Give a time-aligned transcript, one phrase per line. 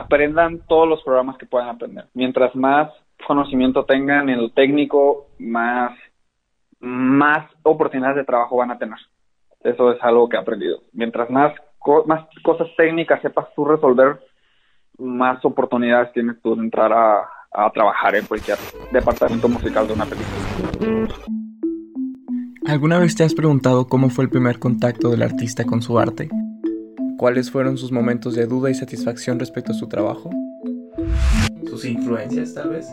[0.00, 2.06] aprendan todos los programas que puedan aprender.
[2.14, 2.90] Mientras más
[3.26, 5.92] conocimiento tengan en lo técnico, más,
[6.80, 8.98] más oportunidades de trabajo van a tener.
[9.62, 10.80] Eso es algo que he aprendido.
[10.92, 11.54] Mientras más,
[12.06, 14.20] más cosas técnicas sepas tú resolver,
[14.98, 18.58] más oportunidades tienes tú de entrar a, a trabajar en cualquier
[18.92, 21.08] departamento musical de una película.
[22.66, 26.28] ¿Alguna vez te has preguntado cómo fue el primer contacto del artista con su arte?
[27.24, 30.28] ¿Cuáles fueron sus momentos de duda y satisfacción respecto a su trabajo?
[31.66, 32.86] ¿Sus influencias tal vez?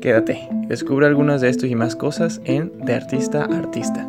[0.00, 4.06] Quédate, descubre algunas de esto y más cosas en De Artista a Artista.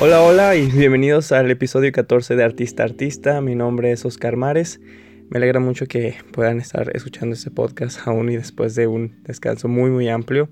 [0.00, 3.40] Hola, hola y bienvenidos al episodio 14 de Artista Artista.
[3.40, 4.80] Mi nombre es Oscar Mares.
[5.28, 9.68] Me alegra mucho que puedan estar escuchando este podcast aún y después de un descanso
[9.68, 10.48] muy muy amplio.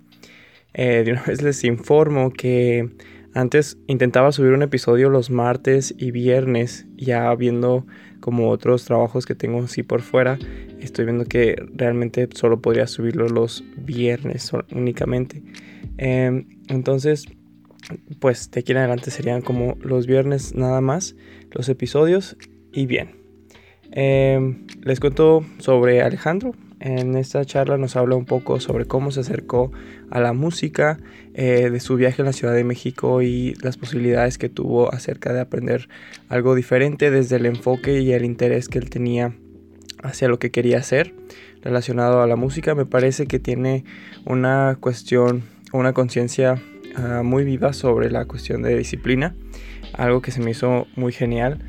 [0.75, 2.89] Eh, de una vez les informo que
[3.35, 7.87] antes intentaba subir un episodio los martes y viernes, ya viendo
[8.21, 10.39] como otros trabajos que tengo así por fuera,
[10.81, 15.43] estoy viendo que realmente solo podría subirlo los viernes únicamente.
[15.99, 17.27] Em, entonces
[18.19, 21.15] pues de aquí en adelante serían como los viernes nada más
[21.53, 22.37] los episodios
[22.73, 23.17] y bien.
[23.91, 26.53] Em, les cuento sobre Alejandro.
[26.81, 29.73] En esta charla nos habla un poco sobre cómo se acercó
[30.11, 30.99] a la música,
[31.35, 35.33] eh, de su viaje a la Ciudad de México y las posibilidades que tuvo acerca
[35.33, 35.89] de aprender
[36.29, 39.35] algo diferente desde el enfoque y el interés que él tenía
[40.03, 41.15] hacia lo que quería hacer
[41.63, 42.75] relacionado a la música.
[42.75, 43.85] Me parece que tiene
[44.25, 45.43] una cuestión,
[45.73, 46.63] una conciencia
[47.01, 49.37] Ah, muy viva sobre la cuestión de disciplina,
[49.93, 51.61] algo que se me hizo muy genial.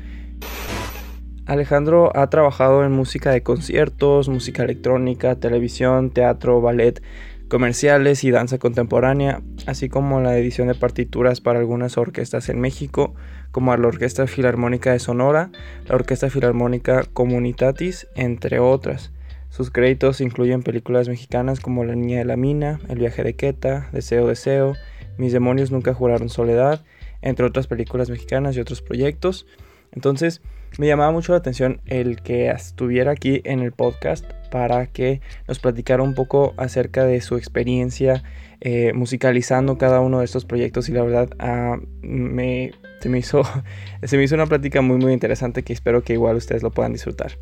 [1.50, 7.02] Alejandro ha trabajado en música de conciertos, música electrónica, televisión, teatro, ballet,
[7.48, 13.14] comerciales y danza contemporánea, así como la edición de partituras para algunas orquestas en México,
[13.50, 15.50] como la Orquesta Filarmónica de Sonora,
[15.88, 19.10] la Orquesta Filarmónica Comunitatis, entre otras.
[19.48, 23.88] Sus créditos incluyen películas mexicanas como La Niña de la Mina, El viaje de Queta,
[23.90, 24.74] Deseo Deseo,
[25.18, 26.84] mis demonios nunca juraron soledad,
[27.22, 29.48] entre otras películas mexicanas y otros proyectos.
[29.90, 30.42] Entonces
[30.78, 35.58] me llamaba mucho la atención el que estuviera aquí en el podcast para que nos
[35.58, 38.22] platicara un poco acerca de su experiencia
[38.60, 43.42] eh, musicalizando cada uno de estos proyectos y la verdad ah, me, se, me hizo,
[44.02, 46.92] se me hizo una plática muy muy interesante que espero que igual ustedes lo puedan
[46.92, 47.32] disfrutar.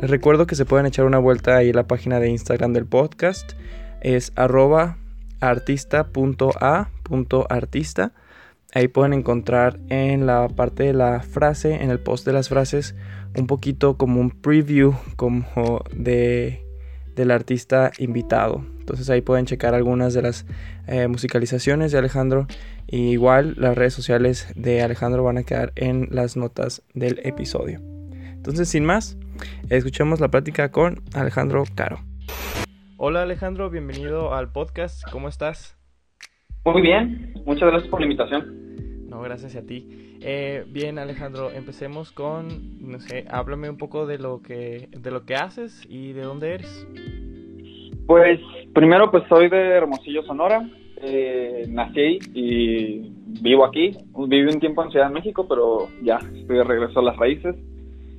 [0.00, 2.86] Les recuerdo que se pueden echar una vuelta ahí en la página de Instagram del
[2.86, 3.52] podcast.
[4.00, 4.96] Es arroba
[5.40, 8.12] artista.a.artista.
[8.72, 12.94] Ahí pueden encontrar en la parte de la frase, en el post de las frases,
[13.36, 16.64] un poquito como un preview como de,
[17.16, 18.64] del artista invitado.
[18.78, 20.46] Entonces ahí pueden checar algunas de las
[20.86, 22.46] eh, musicalizaciones de Alejandro.
[22.86, 27.80] igual las redes sociales de Alejandro van a quedar en las notas del episodio.
[28.12, 29.16] Entonces sin más,
[29.68, 32.00] escuchemos la plática con Alejandro Caro.
[32.98, 35.02] Hola Alejandro, bienvenido al podcast.
[35.10, 35.79] ¿Cómo estás?
[36.64, 39.08] Muy bien, muchas gracias por la invitación.
[39.08, 40.18] No, gracias a ti.
[40.20, 42.46] Eh, bien Alejandro, empecemos con,
[42.80, 46.54] no sé, háblame un poco de lo que, de lo que haces y de dónde
[46.54, 46.86] eres.
[48.06, 48.40] Pues
[48.74, 50.68] primero pues soy de Hermosillo, Sonora.
[51.02, 53.10] Eh, nací y
[53.40, 53.96] vivo aquí.
[54.28, 57.56] Viví un tiempo en Ciudad de México, pero ya estoy de regreso a las raíces.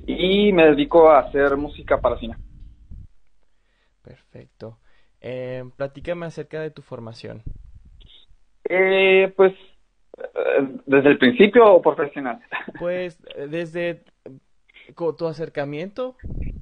[0.06, 2.34] Y me dedico a hacer música para cine.
[4.02, 4.78] Perfecto.
[5.20, 7.42] Eh, platícame acerca de tu formación.
[8.68, 9.52] Eh, pues,
[10.18, 12.40] eh, ¿desde el principio o profesional?
[12.78, 14.02] Pues, eh, desde
[15.18, 16.16] tu acercamiento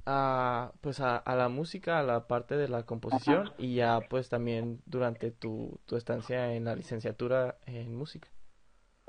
[0.07, 4.79] a, pues a, la música, a la parte de la composición y ya pues también
[4.87, 8.29] durante tu, tu estancia en la licenciatura en música.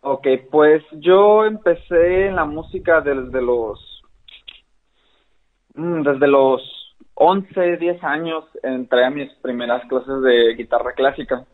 [0.04, 4.04] Ok, pues yo empecé en la música desde los
[5.76, 6.62] mm, desde los
[7.14, 11.46] 11, 10 años entré a mis primeras clases de guitarra clásica.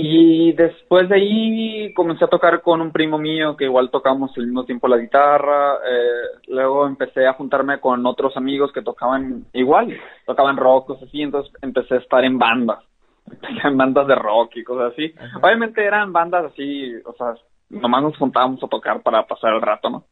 [0.00, 4.44] Y después de ahí comencé a tocar con un primo mío que igual tocamos al
[4.44, 5.74] mismo tiempo la guitarra.
[5.74, 11.22] Eh, luego empecé a juntarme con otros amigos que tocaban igual, tocaban rock, cosas así.
[11.22, 12.78] Entonces empecé a estar en bandas,
[13.64, 15.12] en bandas de rock y cosas así.
[15.42, 17.34] Obviamente eran bandas así, o sea,
[17.68, 20.04] nomás nos juntábamos a tocar para pasar el rato, ¿no?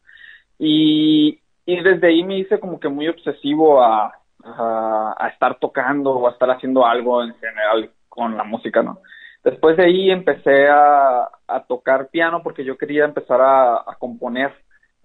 [0.59, 4.11] Y, y desde ahí me hice como que muy obsesivo a,
[4.43, 8.99] a, estar tocando o a estar haciendo algo en general con la música, ¿no?
[9.43, 14.51] Después de ahí empecé a, a tocar piano porque yo quería empezar a, a, componer.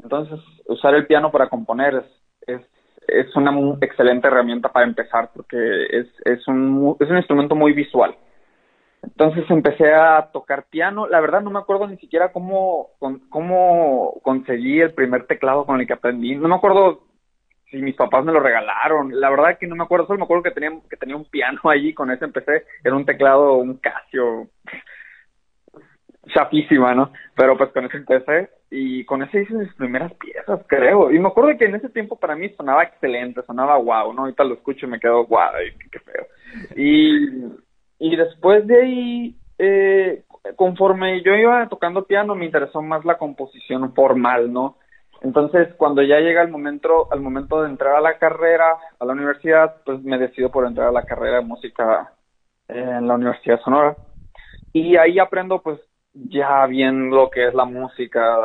[0.02, 1.94] Entonces, usar el piano para componer
[2.46, 2.60] es, es,
[3.06, 8.16] es una excelente herramienta para empezar porque es, es, un, es un instrumento muy visual.
[9.02, 11.06] Entonces empecé a tocar piano.
[11.08, 12.90] La verdad no me acuerdo ni siquiera cómo,
[13.28, 16.36] cómo conseguí el primer teclado con el que aprendí.
[16.36, 17.00] No me acuerdo
[17.72, 19.18] si mis papás me lo regalaron.
[19.20, 20.06] La verdad que no me acuerdo.
[20.06, 21.92] Solo me acuerdo que tenía, que tenía un piano allí.
[21.92, 22.64] Con ese empecé.
[22.84, 24.48] Era un teclado, un Casio.
[26.32, 27.12] Chapísima, ¿no?
[27.34, 28.50] Pero pues con ese empecé.
[28.70, 31.10] Y con ese hice mis primeras piezas, creo.
[31.10, 33.42] Y me acuerdo que en ese tiempo para mí sonaba excelente.
[33.42, 34.22] Sonaba guau, ¿no?
[34.22, 35.52] Ahorita lo escucho y me quedo guau.
[35.90, 36.26] Qué feo.
[36.76, 37.50] Y
[38.04, 40.24] y después de ahí, eh,
[40.56, 44.76] conforme yo iba tocando piano, me interesó más la composición formal, ¿no?
[45.22, 49.12] Entonces, cuando ya llega el momento, al momento de entrar a la carrera, a la
[49.12, 52.12] universidad, pues me decido por entrar a la carrera de música
[52.68, 53.96] en la Universidad de Sonora.
[54.72, 55.80] Y ahí aprendo, pues,
[56.12, 58.38] ya bien lo que es la música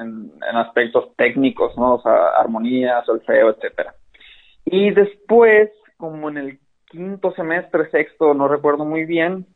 [0.00, 1.94] en, en aspectos técnicos, ¿no?
[1.94, 3.94] O sea, armonía, solfeo, etcétera.
[4.64, 9.46] Y después, como en el quinto semestre, sexto, no recuerdo muy bien,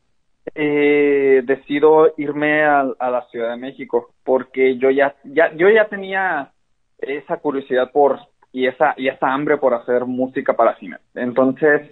[0.55, 6.53] eh, decido irme a, la Ciudad de México porque yo ya, ya, yo ya tenía
[6.99, 8.19] esa curiosidad por
[8.53, 10.97] y esa y esa hambre por hacer música para cine.
[11.15, 11.91] Entonces,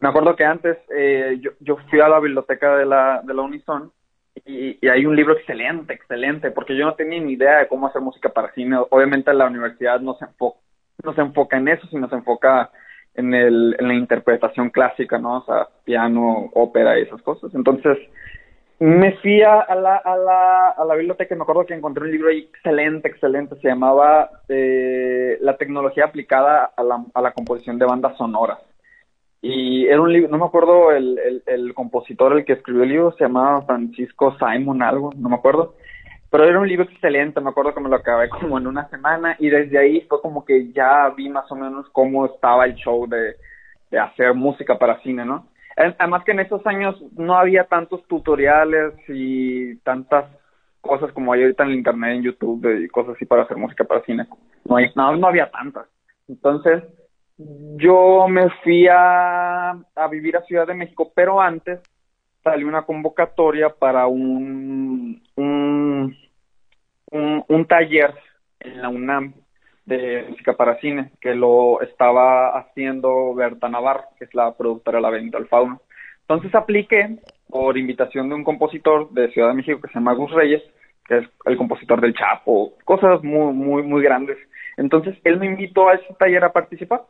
[0.00, 3.42] me acuerdo que antes eh, yo, yo fui a la biblioteca de la, de la
[3.42, 3.92] Unison
[4.44, 7.86] y, y, hay un libro excelente, excelente, porque yo no tenía ni idea de cómo
[7.86, 8.76] hacer música para cine.
[8.90, 10.58] Obviamente la universidad no se enfoca,
[11.04, 12.70] no se enfoca en eso, sino se enfoca
[13.14, 15.38] en, el, en la interpretación clásica, ¿no?
[15.38, 17.54] O sea, piano, ópera y esas cosas.
[17.54, 17.96] Entonces,
[18.84, 22.10] me fui a la, a la, a la biblioteca y me acuerdo que encontré un
[22.10, 23.56] libro ahí excelente, excelente.
[23.56, 28.58] Se llamaba eh, La tecnología aplicada a la, a la composición de bandas sonoras.
[29.40, 32.88] Y era un libro, no me acuerdo el, el, el compositor, el que escribió el
[32.90, 35.74] libro, se llamaba Francisco Simon algo, no me acuerdo
[36.34, 39.36] pero era un libro excelente, me acuerdo que me lo acabé como en una semana
[39.38, 43.06] y desde ahí fue como que ya vi más o menos cómo estaba el show
[43.06, 43.36] de,
[43.88, 45.46] de hacer música para cine, ¿no?
[45.76, 50.26] Además que en esos años no había tantos tutoriales y tantas
[50.80, 53.84] cosas como hay ahorita en el internet, en YouTube y cosas así para hacer música
[53.84, 54.26] para cine.
[54.64, 55.86] No, hay, no, no había tantas.
[56.28, 56.84] Entonces,
[57.36, 61.80] yo me fui a, a vivir a Ciudad de México, pero antes
[62.42, 66.16] salió una convocatoria para un, un
[67.14, 68.14] un, taller
[68.60, 69.34] en la UNAM
[69.86, 75.02] de música para cine que lo estaba haciendo Berta Navarro, que es la productora de
[75.02, 75.80] la venta al Fauno.
[76.22, 80.32] Entonces apliqué por invitación de un compositor de Ciudad de México que se llama Gus
[80.32, 80.62] Reyes,
[81.06, 84.38] que es el compositor del Chapo, cosas muy, muy, muy grandes.
[84.76, 87.02] Entonces él me invitó a ese taller a participar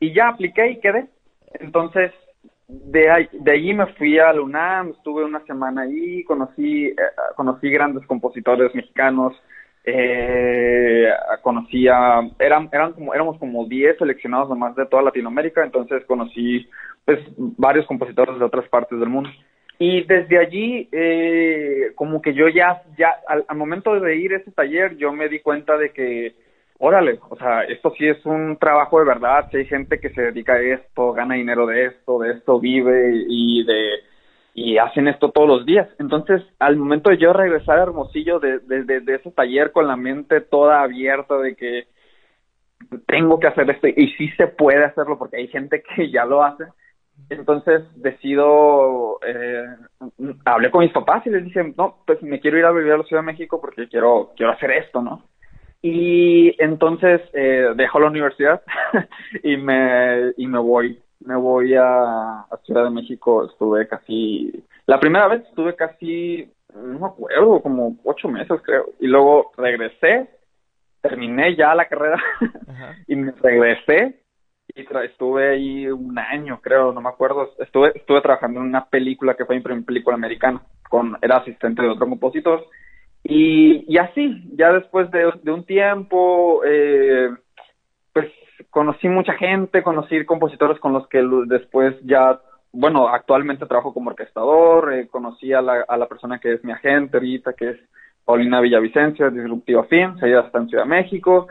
[0.00, 1.06] y ya apliqué y quedé.
[1.60, 2.12] Entonces
[2.72, 6.96] de, ahí, de allí me fui a la UNAM, estuve una semana ahí, conocí, eh,
[7.36, 9.34] conocí grandes compositores mexicanos,
[9.84, 11.08] eh,
[11.42, 16.68] conocía, eran, eran como, éramos como 10 seleccionados nomás de toda Latinoamérica, entonces conocí
[17.04, 19.30] pues varios compositores de otras partes del mundo.
[19.78, 24.52] Y desde allí, eh, como que yo ya, ya al, momento de ir a ese
[24.52, 26.36] taller, yo me di cuenta de que,
[26.78, 30.22] órale, o sea, esto sí es un trabajo de verdad, si hay gente que se
[30.22, 34.11] dedica a esto, gana dinero de esto, de esto vive y de
[34.54, 35.88] y hacen esto todos los días.
[35.98, 40.40] Entonces, al momento de yo regresar a Hermosillo de, de, ese taller con la mente
[40.40, 41.88] toda abierta de que
[43.06, 46.42] tengo que hacer esto y sí se puede hacerlo porque hay gente que ya lo
[46.42, 46.64] hace,
[47.30, 49.64] entonces decido, eh,
[50.44, 52.98] hablé con mis papás y les dije, no, pues me quiero ir a vivir a
[52.98, 55.22] la Ciudad de México porque quiero, quiero hacer esto, ¿no?
[55.80, 58.62] Y entonces eh, dejo la universidad
[59.42, 65.26] y me, y me voy me voy a, Ciudad de México, estuve casi, la primera
[65.28, 70.28] vez estuve casi, no me acuerdo, como ocho meses creo, y luego regresé,
[71.00, 72.22] terminé ya la carrera
[73.08, 74.22] y me regresé
[74.74, 79.34] y estuve ahí un año creo, no me acuerdo, estuve, estuve trabajando en una película
[79.34, 82.66] que fue mi primera película americana, con, era asistente de otro compositor,
[83.24, 87.30] y, y así, ya después de, de un tiempo, eh,
[88.12, 88.30] pues
[88.70, 92.40] conocí mucha gente, conocí compositores con los que después ya,
[92.72, 96.72] bueno, actualmente trabajo como orquestador, eh, conocí a la, a la persona que es mi
[96.72, 97.76] agente ahorita, que es
[98.24, 101.48] Paulina Villavicencia, Disruptiva Films, ella está en Ciudad de México,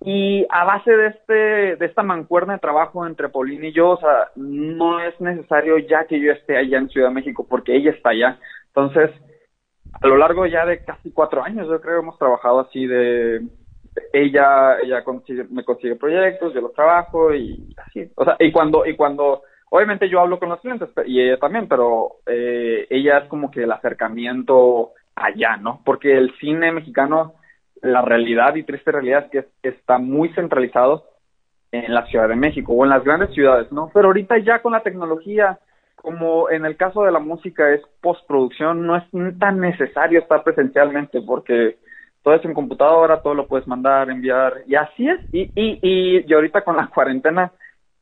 [0.00, 4.00] y a base de este, de esta mancuerna de trabajo entre Paulina y yo, o
[4.00, 7.90] sea, no es necesario ya que yo esté allá en Ciudad de México, porque ella
[7.90, 8.38] está allá.
[8.68, 9.10] Entonces,
[10.00, 13.42] a lo largo ya de casi cuatro años, yo creo, hemos trabajado así de,
[14.12, 15.02] ella ella
[15.50, 18.10] me consigue proyectos, yo los trabajo y así.
[18.14, 21.68] O sea, y cuando, y cuando, obviamente yo hablo con los clientes y ella también,
[21.68, 25.80] pero eh, ella es como que el acercamiento allá, ¿no?
[25.84, 27.34] Porque el cine mexicano,
[27.82, 31.04] la realidad y triste realidad es que está muy centralizado
[31.70, 33.90] en la Ciudad de México o en las grandes ciudades, ¿no?
[33.92, 35.58] Pero ahorita ya con la tecnología
[35.96, 39.04] como en el caso de la música es postproducción, no es
[39.38, 41.78] tan necesario estar presencialmente porque
[42.22, 45.20] todo es en computadora, todo lo puedes mandar, enviar, y así es.
[45.32, 47.52] Y, y, y, y ahorita con la cuarentena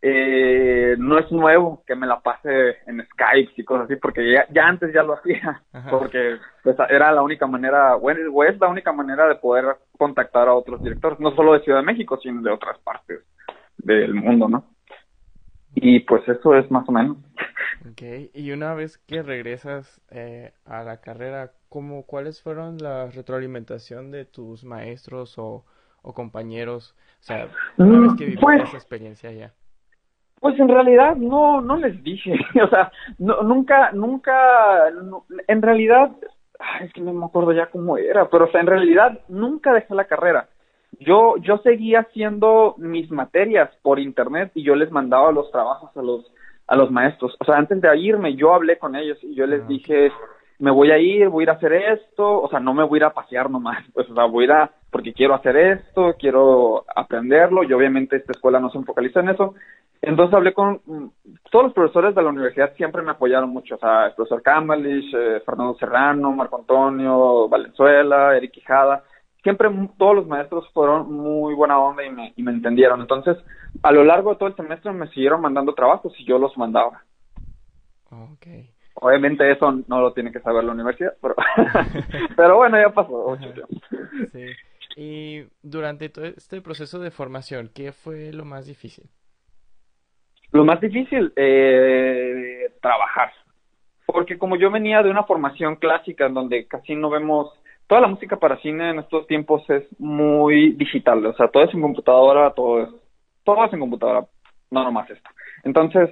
[0.03, 4.47] eh, no es nuevo que me la pase en Skype y cosas así, porque ya,
[4.53, 8.93] ya antes ya lo hacía, porque pues, era la única manera, bueno, es la única
[8.93, 9.65] manera de poder
[9.99, 13.21] contactar a otros directores, no solo de Ciudad de México, sino de otras partes
[13.79, 14.65] del mundo, ¿no?
[15.79, 17.19] Y pues eso es más o menos.
[17.91, 18.03] Ok,
[18.33, 24.25] y una vez que regresas eh, a la carrera, ¿cómo, ¿cuáles fueron la retroalimentación de
[24.25, 25.65] tus maestros o,
[26.03, 26.97] o compañeros?
[27.21, 29.53] O sea, una vez que viviste pues esa experiencia ya.
[30.41, 34.89] Pues en realidad no, no les dije, o sea, no, nunca, nunca,
[35.47, 36.11] en realidad,
[36.81, 39.95] es que no me acuerdo ya cómo era, pero o sea, en realidad nunca dejé
[39.95, 40.49] la carrera.
[41.01, 46.03] Yo, yo seguía haciendo mis materias por internet y yo les mandaba los trabajos a
[46.03, 46.25] los,
[46.67, 47.37] a los maestros.
[47.39, 50.11] O sea, antes de irme, yo hablé con ellos y yo les ah, dije,
[50.59, 52.99] me voy a ir, voy a ir a hacer esto, o sea, no me voy
[52.99, 55.57] a ir a pasear nomás, pues, o sea, voy a ir a, porque quiero hacer
[55.57, 59.55] esto, quiero aprenderlo, y obviamente esta escuela no se focaliza en eso,
[60.01, 61.07] entonces hablé con mm,
[61.51, 65.15] todos los profesores de la universidad, siempre me apoyaron mucho, o sea, el profesor Cambalish,
[65.15, 69.05] eh, Fernando Serrano, Marco Antonio, Valenzuela, Eric Quijada,
[69.47, 73.01] siempre todos los maestros fueron muy buena onda y me, y me entendieron.
[73.01, 73.37] Entonces,
[73.81, 77.05] a lo largo de todo el semestre me siguieron mandando trabajos y yo los mandaba.
[78.11, 78.71] Okay.
[78.95, 81.37] Obviamente eso no lo tiene que saber la universidad, pero,
[82.37, 83.39] pero bueno, ya pasó.
[84.33, 84.47] sí.
[84.97, 89.05] Y durante todo este proceso de formación, ¿qué fue lo más difícil?
[90.51, 93.31] Lo más difícil, eh, trabajar.
[94.07, 97.53] Porque como yo venía de una formación clásica en donde casi no vemos,
[97.87, 101.75] toda la música para cine en estos tiempos es muy digital, o sea, todo es
[101.75, 102.89] en computadora, todo es,
[103.45, 104.27] todo es en computadora,
[104.71, 105.31] no nomás esto.
[105.65, 106.11] Entonces,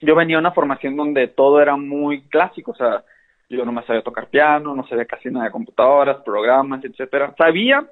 [0.00, 3.04] yo venía de una formación donde todo era muy clásico, o sea,
[3.48, 7.34] yo no me sabía tocar piano, no sabía casi nada de computadoras, programas, etcétera.
[7.36, 7.84] Sabía,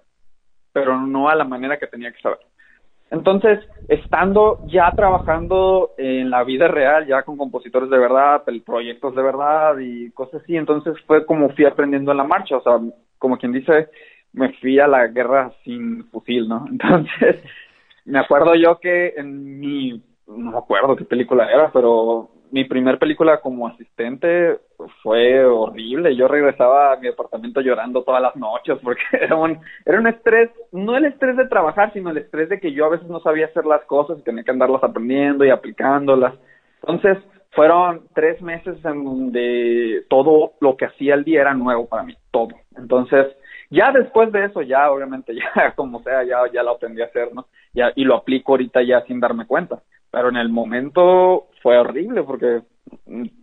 [0.73, 2.39] pero no a la manera que tenía que saber.
[3.11, 9.23] Entonces, estando ya trabajando en la vida real, ya con compositores de verdad, proyectos de
[9.23, 12.79] verdad y cosas así, entonces fue como fui aprendiendo en la marcha, o sea,
[13.19, 13.89] como quien dice,
[14.33, 16.67] me fui a la guerra sin fusil, ¿no?
[16.71, 17.37] Entonces,
[18.05, 22.99] me acuerdo yo que en mi, no me acuerdo qué película era, pero mi primer
[22.99, 24.59] película como asistente
[25.03, 26.17] fue horrible.
[26.17, 30.51] Yo regresaba a mi departamento llorando todas las noches porque era un, era un estrés,
[30.73, 33.47] no el estrés de trabajar, sino el estrés de que yo a veces no sabía
[33.47, 36.35] hacer las cosas y tenía que andarlas aprendiendo y aplicándolas.
[36.83, 37.19] Entonces,
[37.51, 42.15] fueron tres meses en donde todo lo que hacía el día era nuevo para mí,
[42.31, 42.51] todo.
[42.77, 43.27] Entonces,
[43.71, 47.35] ya después de eso, ya obviamente, ya como sea, ya, ya lo aprendí a hacer,
[47.35, 47.47] ¿no?
[47.75, 52.23] Ya, y lo aplico ahorita ya sin darme cuenta pero en el momento fue horrible
[52.23, 52.63] porque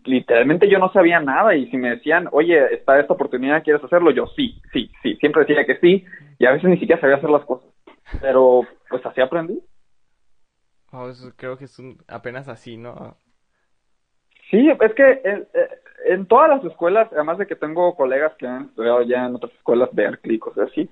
[0.05, 4.11] literalmente yo no sabía nada y si me decían, oye, está esta oportunidad, ¿quieres hacerlo?
[4.11, 6.03] Yo sí, sí, sí, siempre decía que sí
[6.39, 7.69] y a veces ni siquiera sabía hacer las cosas,
[8.21, 9.59] pero pues así aprendí.
[10.91, 13.17] Oh, creo que es apenas así, ¿no?
[14.49, 15.47] Sí, es que en,
[16.05, 19.51] en, todas las escuelas, además de que tengo colegas que han estudiado ya en otras
[19.53, 20.89] escuelas, Berkeley, cosas así,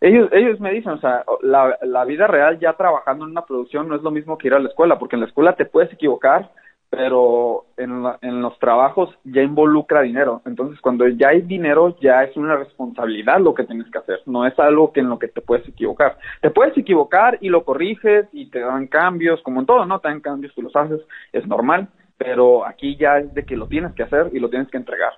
[0.00, 3.88] ellos, ellos me dicen, o sea, la, la vida real ya trabajando en una producción
[3.88, 5.92] no es lo mismo que ir a la escuela, porque en la escuela te puedes
[5.92, 6.50] equivocar,
[6.90, 10.40] pero en, en los trabajos ya involucra dinero.
[10.46, 14.46] Entonces, cuando ya hay dinero, ya es una responsabilidad lo que tienes que hacer, no
[14.46, 16.16] es algo que en lo que te puedes equivocar.
[16.40, 20.00] Te puedes equivocar y lo corriges y te dan cambios, como en todo, ¿no?
[20.00, 21.00] Te dan cambios, tú los haces,
[21.32, 24.68] es normal, pero aquí ya es de que lo tienes que hacer y lo tienes
[24.68, 25.12] que entregar.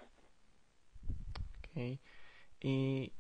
[1.71, 1.99] Okay.
[2.63, 3.13] Y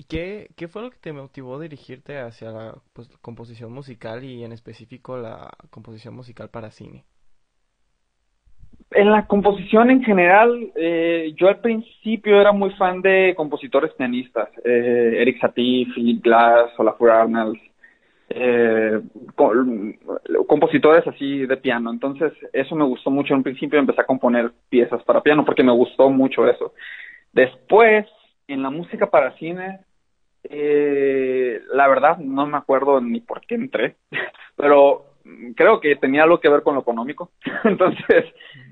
[0.00, 4.44] ¿Y qué, fue lo que te motivó a dirigirte hacia la pues, composición musical y
[4.44, 7.04] en específico la composición musical para cine?
[8.92, 14.48] En la composición en general, eh, yo al principio era muy fan de compositores pianistas,
[14.64, 17.60] eh, Eric Satie, Philip Glass, Olafur Arnalds,
[18.30, 19.02] eh,
[20.46, 21.90] compositores así de piano.
[21.90, 23.34] Entonces, eso me gustó mucho.
[23.34, 26.72] En principio empecé a componer piezas para piano porque me gustó mucho eso.
[27.34, 28.06] Después,
[28.48, 29.80] en la música para cine,
[30.44, 33.96] eh, la verdad, no me acuerdo ni por qué entré,
[34.56, 35.06] pero
[35.54, 37.30] creo que tenía algo que ver con lo económico.
[37.64, 38.24] Entonces,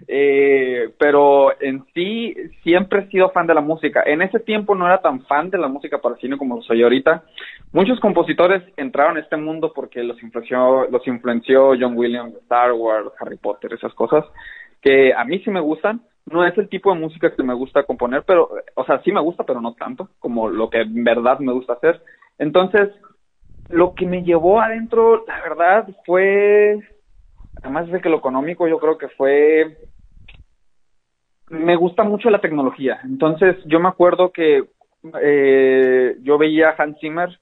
[0.06, 4.02] eh, pero en sí, siempre he sido fan de la música.
[4.04, 7.25] En ese tiempo no era tan fan de la música para cine como soy ahorita.
[7.72, 13.10] Muchos compositores entraron a este mundo porque los influenció, los influenció John Williams, Star Wars,
[13.20, 14.25] Harry Potter, esas cosas,
[14.80, 17.85] que a mí sí me gustan, no es el tipo de música que me gusta
[17.85, 21.38] componer, pero, o sea, sí me gusta, pero no tanto como lo que en verdad
[21.40, 22.02] me gusta hacer.
[22.38, 22.90] Entonces,
[23.68, 26.78] lo que me llevó adentro, la verdad, fue,
[27.62, 29.76] además de que lo económico, yo creo que fue
[31.50, 33.00] me gusta mucho la tecnología.
[33.04, 34.64] Entonces, yo me acuerdo que
[35.23, 37.38] eh, yo veía a Hans Zimmer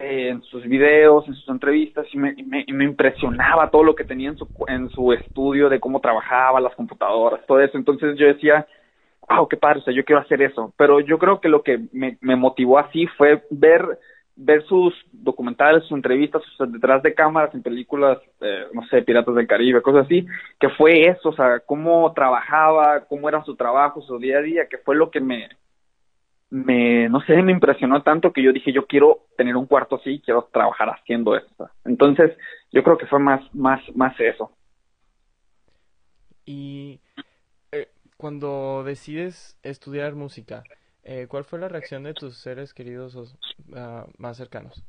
[0.00, 4.30] eh, en sus videos, en sus entrevistas, y me, me, impresionaba todo lo que tenía
[4.30, 7.76] en su, en su estudio de cómo trabajaba, las computadoras, todo eso.
[7.76, 8.66] Entonces yo decía,
[9.28, 10.72] wow, qué padre, o sea, yo quiero hacer eso.
[10.76, 13.98] Pero yo creo que lo que me, me motivó así fue ver
[14.36, 19.34] ver sus documentales, sus entrevistas, sus detrás de cámaras en películas, eh, no sé, Piratas
[19.34, 20.26] del Caribe, cosas así,
[20.60, 24.66] que fue eso, o sea, cómo trabajaba, cómo era su trabajo, su día a día,
[24.68, 25.48] que fue lo que me,
[26.50, 30.20] me, no sé, me impresionó tanto que yo dije, yo quiero tener un cuarto así,
[30.24, 31.70] quiero trabajar haciendo esto.
[31.84, 32.36] Entonces,
[32.72, 34.52] yo creo que fue más, más, más eso.
[36.44, 37.00] Y
[37.72, 40.62] eh, cuando decides estudiar música,
[41.02, 44.84] eh, ¿cuál fue la reacción de tus seres queridos uh, más cercanos?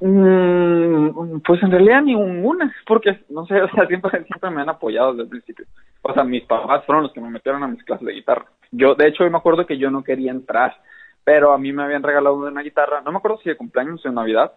[0.00, 5.12] Mm, pues en realidad ninguna, porque no sé, o sea, siempre, siempre me han apoyado
[5.12, 5.66] desde el principio.
[6.02, 8.46] O sea, mis papás fueron los que me metieron a mis clases de guitarra.
[8.70, 10.76] Yo, de hecho, me acuerdo que yo no quería entrar,
[11.24, 14.08] pero a mí me habían regalado una guitarra, no me acuerdo si de cumpleaños o
[14.08, 14.52] de Navidad,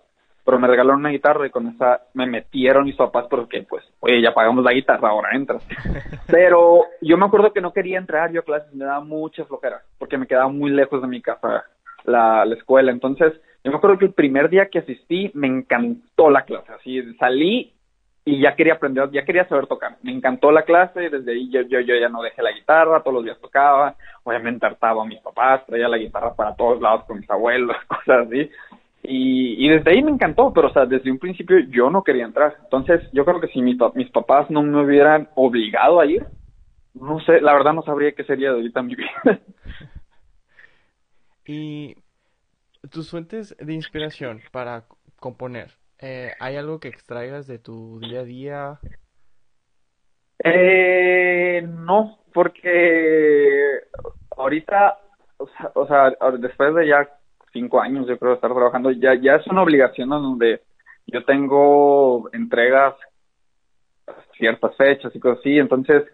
[0.46, 4.22] pero me regalaron una guitarra y con esa me metieron mis papás porque, pues, oye,
[4.22, 5.64] ya pagamos la guitarra, ahora entras.
[6.28, 9.82] pero yo me acuerdo que no quería entrar yo a clases, me daba mucha flojera,
[9.98, 11.66] porque me quedaba muy lejos de mi casa
[12.04, 12.92] la, la escuela.
[12.92, 17.14] Entonces, yo me acuerdo que el primer día que asistí me encantó la clase, así
[17.16, 17.74] salí
[18.30, 19.98] y ya quería aprender, ya quería saber tocar.
[20.04, 23.02] Me encantó la clase, y desde ahí yo, yo, yo ya no dejé la guitarra,
[23.02, 27.06] todos los días tocaba, obviamente hartaba a mis papás, traía la guitarra para todos lados
[27.06, 28.52] con mis abuelos, cosas así.
[29.02, 32.58] Y, desde ahí me encantó, pero o sea, desde un principio yo no quería entrar.
[32.64, 36.26] Entonces, yo creo que si mis, mis papás no me hubieran obligado a ir,
[36.94, 39.10] no sé, la verdad no sabría qué sería de ahorita mi vida.
[41.48, 41.96] y
[42.92, 44.84] tus fuentes de inspiración para
[45.20, 48.80] componer, eh, ¿hay algo que extraigas de tu día a día?
[50.44, 53.82] Eh, no, porque
[54.38, 54.98] ahorita,
[55.74, 57.10] o sea, después de ya
[57.52, 60.62] cinco años, yo creo, estar trabajando, ya, ya es una obligación donde
[61.08, 62.96] yo tengo entregas
[64.38, 66.06] ciertas fechas y cosas así, entonces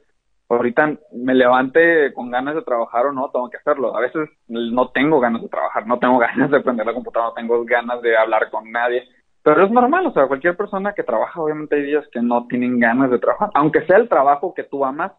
[0.49, 3.95] ahorita me levante con ganas de trabajar o no, tengo que hacerlo.
[3.95, 7.35] A veces no tengo ganas de trabajar, no tengo ganas de prender la computadora, no
[7.35, 9.07] tengo ganas de hablar con nadie.
[9.45, 12.79] Pero es normal, o sea, cualquier persona que trabaja, obviamente hay días que no tienen
[12.79, 13.51] ganas de trabajar.
[13.53, 15.11] Aunque sea el trabajo que tú amas,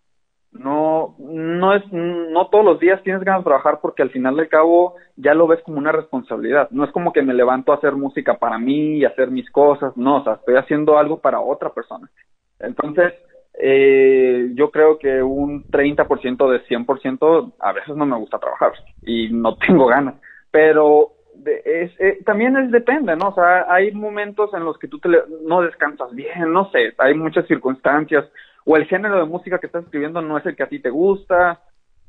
[0.50, 4.48] no, no es, no todos los días tienes ganas de trabajar porque al final del
[4.48, 6.68] cabo ya lo ves como una responsabilidad.
[6.72, 9.96] No es como que me levanto a hacer música para mí y hacer mis cosas,
[9.96, 12.10] no, o sea, estoy haciendo algo para otra persona.
[12.58, 13.14] Entonces,
[13.60, 19.28] eh, yo creo que un 30% de 100% a veces no me gusta trabajar y
[19.30, 20.16] no tengo ganas,
[20.50, 21.12] pero
[21.44, 23.28] es, eh, también es depende, ¿no?
[23.28, 25.08] O sea, hay momentos en los que tú te
[25.42, 28.24] no descansas bien, no sé, hay muchas circunstancias
[28.64, 30.90] o el género de música que estás escribiendo no es el que a ti te
[30.90, 31.60] gusta,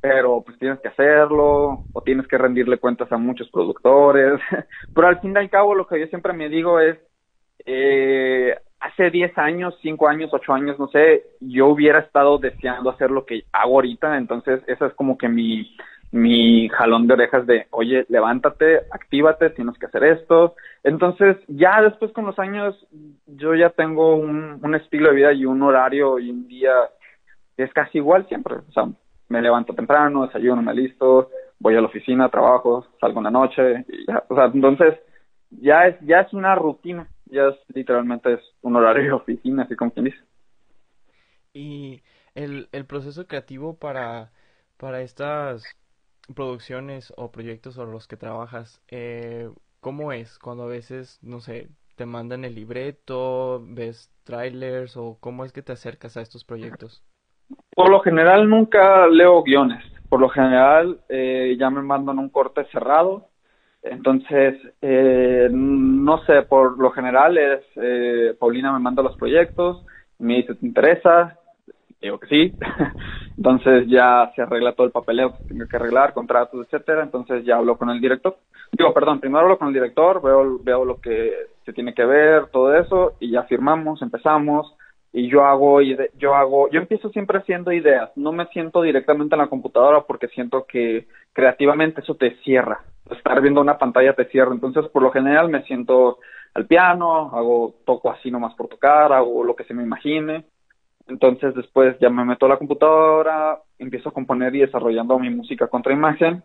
[0.01, 4.39] pero pues tienes que hacerlo o tienes que rendirle cuentas a muchos productores,
[4.95, 6.97] pero al fin y al cabo lo que yo siempre me digo es
[7.65, 13.11] eh, hace 10 años, 5 años, 8 años, no sé, yo hubiera estado deseando hacer
[13.11, 15.75] lo que hago ahorita, entonces esa es como que mi,
[16.11, 20.55] mi jalón de orejas de, oye, levántate, actívate, tienes que hacer esto.
[20.83, 22.75] Entonces, ya después con los años,
[23.25, 26.73] yo ya tengo un, un estilo de vida y un horario y un día
[27.57, 28.55] es casi igual siempre.
[28.55, 28.85] O sea,
[29.29, 33.85] me levanto temprano, desayuno, me listo, voy a la oficina, trabajo, salgo en la noche,
[33.89, 34.95] y ya, o sea, entonces
[35.49, 39.75] ya es, ya es una rutina ya es, literalmente es un horario de oficina, así
[39.75, 40.19] como quien dice.
[41.53, 42.01] Y
[42.35, 44.31] el, proceso creativo para
[45.01, 45.63] estas
[46.35, 50.39] producciones o proyectos sobre los que trabajas, eh, ¿cómo es?
[50.39, 55.61] Cuando a veces, no sé, te mandan el libreto, ves trailers o cómo es que
[55.61, 57.03] te acercas a estos proyectos?
[57.75, 59.83] Por lo general nunca leo guiones.
[60.09, 63.29] Por lo general eh, ya me mandan un corte cerrado
[63.91, 69.85] entonces, eh, no sé, por lo general es, eh, Paulina me manda los proyectos,
[70.19, 71.39] me dice, ¿te interesa?
[72.01, 72.57] Digo que sí.
[73.37, 77.03] entonces ya se arregla todo el papeleo que tengo que arreglar, contratos, etcétera.
[77.03, 78.37] Entonces ya hablo con el director.
[78.71, 81.33] Digo, perdón, primero hablo con el director, veo, veo lo que
[81.65, 84.75] se tiene que ver, todo eso, y ya firmamos, empezamos
[85.13, 89.39] y yo hago yo hago yo empiezo siempre haciendo ideas no me siento directamente en
[89.39, 94.53] la computadora porque siento que creativamente eso te cierra estar viendo una pantalla te cierra
[94.53, 96.19] entonces por lo general me siento
[96.53, 100.43] al piano hago toco así nomás por tocar hago lo que se me imagine
[101.07, 105.67] entonces después ya me meto a la computadora empiezo a componer y desarrollando mi música
[105.67, 106.43] contra imagen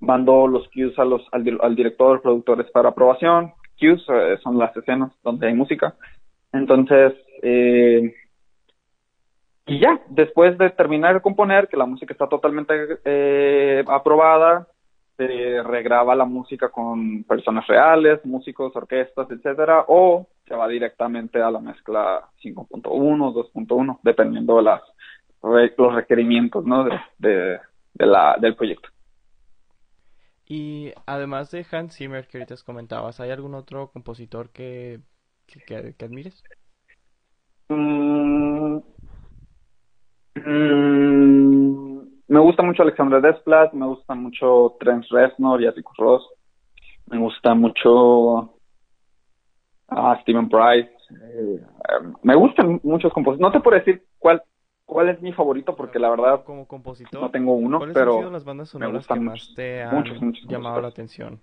[0.00, 4.76] mando los cues a los al, al director productores para aprobación cues eh, son las
[4.76, 5.94] escenas donde hay música.
[6.52, 8.14] Entonces, eh,
[9.66, 14.68] y ya, después de terminar de componer, que la música está totalmente eh, aprobada,
[15.16, 21.50] se regraba la música con personas reales, músicos, orquestas, etcétera, o se va directamente a
[21.50, 24.82] la mezcla 5.1, 2.1, dependiendo de las
[25.42, 26.84] los requerimientos ¿no?
[26.84, 27.58] de, de,
[27.94, 28.90] de la, del proyecto.
[30.46, 35.00] Y además de Hans Zimmer que ahorita comentabas, ¿hay algún otro compositor que,
[35.46, 36.44] que, que, admires?
[37.70, 38.76] Mm,
[40.34, 46.28] mm, me gusta mucho Alexandre Desplat, me gusta mucho Trent Reznor y Atticus Ross,
[47.06, 48.51] me gusta mucho
[49.96, 51.60] ah, Steven Price, eh,
[52.22, 53.40] me gustan muchos compositores.
[53.40, 54.42] No te puedo decir cuál
[54.84, 58.30] cuál es mi favorito porque la verdad como compositor no tengo uno pero han sido
[58.30, 60.04] las bandas sonoras que más te han
[60.48, 61.40] llamado la atención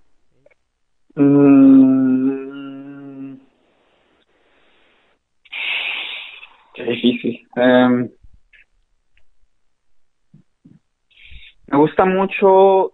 [1.16, 3.00] mm,
[6.80, 7.48] qué difícil.
[7.56, 8.10] Em,
[11.68, 12.94] me gusta mucho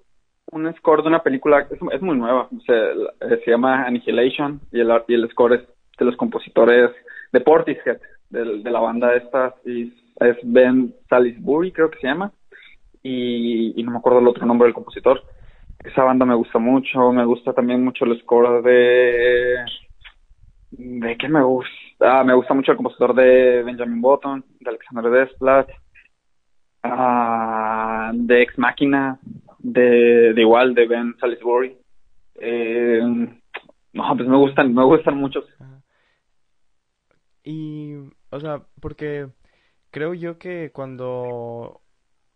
[0.56, 4.80] un score de una película es, es muy nueva se, eh, se llama Annihilation y
[4.80, 5.62] el, el score es
[6.00, 6.91] de los compositores
[7.32, 12.32] de Portishead de, de la banda esta y es Ben Salisbury, creo que se llama,
[13.04, 15.22] y, no me acuerdo el otro nombre del compositor.
[15.84, 19.58] Esa banda me gusta mucho, me gusta también mucho el score de...
[20.72, 21.72] ¿De qué me gusta?
[22.00, 25.70] Ah, me gusta mucho el compositor de Benjamin Button, de Alexander Desplat,
[26.84, 29.20] ah, de Ex Máquina,
[29.65, 31.75] de, de igual, de Ben Salisbury.
[32.36, 33.01] Eh,
[33.93, 35.45] no, pues me gustan, me gustan muchos.
[37.43, 37.93] Y,
[38.30, 39.28] o sea, porque
[39.91, 41.82] creo yo que cuando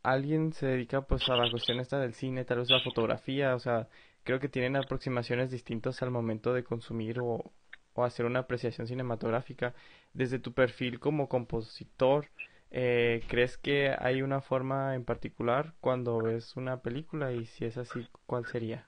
[0.04, 3.60] alguien se dedica pues a la cuestión esta del cine, tal vez la fotografía, o
[3.60, 3.88] sea,
[4.24, 7.52] creo que tienen aproximaciones distintas al momento de consumir o,
[7.96, 9.74] hacer una apreciación cinematográfica.
[10.14, 12.28] Desde tu perfil como compositor,
[12.72, 17.32] eh, ¿crees que hay una forma en particular cuando ves una película?
[17.32, 18.88] Y si es así, ¿cuál sería?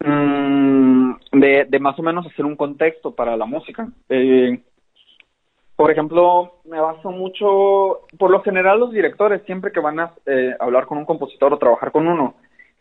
[0.00, 3.88] Mm, de, de más o menos hacer un contexto para la música.
[4.08, 4.62] Eh,
[5.76, 10.54] por ejemplo, me baso mucho, por lo general los directores, siempre que van a eh,
[10.60, 12.36] hablar con un compositor o trabajar con uno,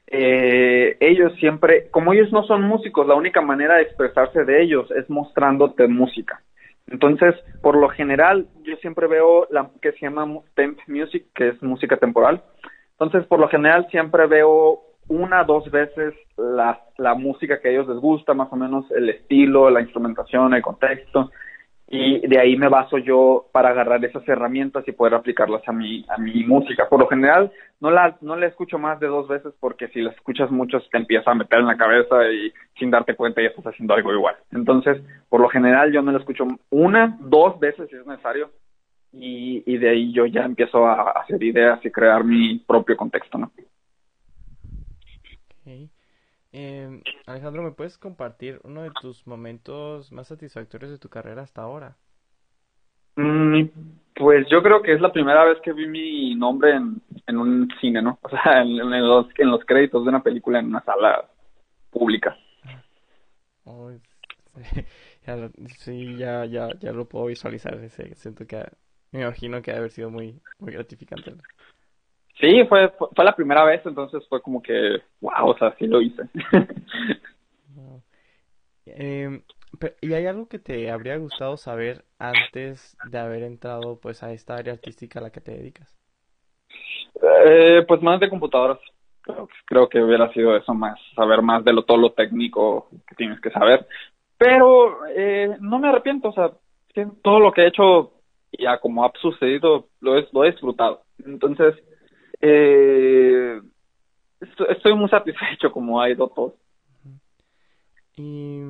[0.06, 4.92] eh, ellos siempre, como ellos no son músicos, la única manera de expresarse de ellos
[4.92, 6.44] es mostrándote música.
[6.88, 11.64] Entonces, por lo general, yo siempre veo la que se llama temp music, que es
[11.64, 12.44] música temporal.
[12.92, 17.88] Entonces, por lo general, siempre veo una, dos veces la, la música que a ellos
[17.88, 21.32] les gusta, más o menos el estilo, la instrumentación, el contexto
[21.88, 26.06] y de ahí me baso yo para agarrar esas herramientas y poder aplicarlas a mi
[26.10, 26.88] a mi música.
[26.90, 30.12] Por lo general no la no la escucho más de dos veces porque si la
[30.12, 33.68] escuchas mucho te empieza a meter en la cabeza y sin darte cuenta ya estás
[33.68, 34.36] haciendo algo igual.
[34.52, 38.50] Entonces, por lo general yo no la escucho una, dos veces si es necesario
[39.12, 43.38] y, y de ahí yo ya empiezo a hacer ideas y crear mi propio contexto,
[43.38, 43.52] ¿no?
[46.54, 51.64] Eh, Alejandro, ¿me puedes compartir uno de tus momentos más satisfactorios de tu carrera hasta
[51.64, 51.98] ahora?
[53.16, 53.64] Mm,
[54.16, 57.68] pues yo creo que es la primera vez que vi mi nombre en, en un
[57.82, 58.20] cine, ¿no?
[58.22, 61.28] O sea, en, los, en los créditos de una película en una sala
[61.90, 62.38] pública.
[65.80, 67.76] sí, ya, ya, ya lo puedo visualizar.
[67.76, 68.64] Ese, siento que
[69.12, 71.34] me imagino que ha haber sido muy, muy gratificante.
[72.40, 76.02] Sí, fue, fue la primera vez, entonces fue como que, wow, o sea, sí lo
[76.02, 76.24] hice.
[78.86, 79.42] Em,
[80.02, 84.56] ¿Y hay algo que te habría gustado saber antes de haber entrado pues a esta
[84.56, 85.98] área artística a la que te dedicas?
[87.46, 88.80] Eh, pues más de computadoras.
[89.66, 93.40] Creo, que hubiera sido eso más, saber más de lo todo lo técnico que tienes
[93.40, 93.88] que saber.
[94.38, 96.52] Pero eh, no me arrepiento, o sea,
[97.22, 98.12] todo lo que he hecho
[98.60, 101.04] ya como ha sucedido lo he, lo he disfrutado.
[101.26, 101.76] Entonces,
[102.46, 103.62] eh,
[104.70, 106.56] estoy muy satisfecho como ha ido todo.
[108.18, 108.64] Y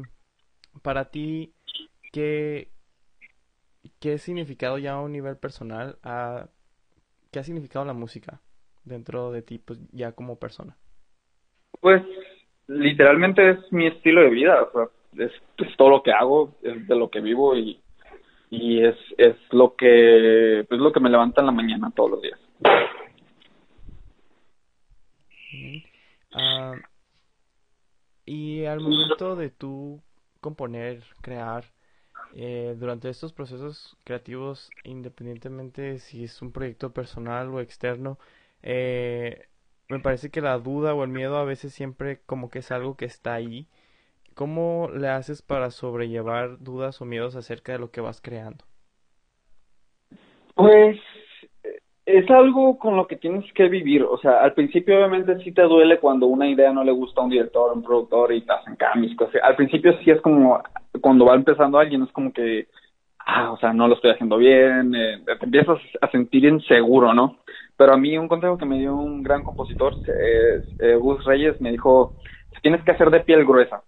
[0.84, 1.54] para ti,
[2.12, 2.70] ¿qué,
[4.00, 6.50] qué significado ya a un nivel personal, ha,
[7.32, 8.42] qué ha significado la música
[8.86, 10.78] dentro de ti, pues ya como persona?
[11.82, 12.04] Pues
[12.68, 14.68] literalmente es mi estilo de vida,
[15.18, 17.82] es, es, todo lo que hago, es de lo que vivo y,
[18.52, 22.22] y es, es lo que es lo que me levanta en la mañana todos los
[22.22, 22.40] días.
[26.34, 26.78] Ah,
[28.26, 30.02] y al momento de tú
[30.42, 31.66] componer, crear,
[32.34, 38.20] eh, durante estos procesos creativos, independientemente si es un proyecto personal o externo,
[38.64, 39.48] eh,
[39.90, 42.98] me parece que la duda o el miedo a veces siempre como que es algo
[42.98, 43.68] que está ahí.
[44.36, 48.66] ¿Cómo le haces para sobrellevar dudas o miedos acerca de lo que vas creando?
[50.56, 50.98] Pues
[52.06, 54.04] es algo con lo que tienes que vivir.
[54.04, 57.24] O sea, al principio obviamente sí te duele cuando una idea no le gusta a
[57.24, 59.16] un director, a un productor y te hacen cambios.
[59.16, 59.42] Cosas.
[59.44, 60.62] Al principio sí es como
[61.02, 62.68] cuando va empezando alguien, es como que,
[63.20, 67.38] ah, o sea, no lo estoy haciendo bien, eh, te empiezas a sentir inseguro, ¿no?
[67.78, 71.60] Pero a mí un consejo que me dio un gran compositor, eh, eh, Gus Reyes,
[71.60, 72.16] me dijo,
[72.62, 73.82] tienes que hacer de piel gruesa